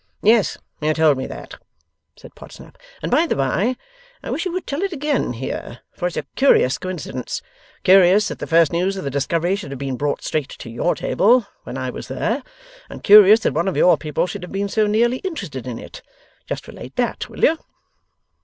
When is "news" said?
8.71-8.97